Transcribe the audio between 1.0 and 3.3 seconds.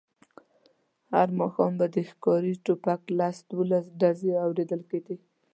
هر ماښام به د ښکاري ټوپکو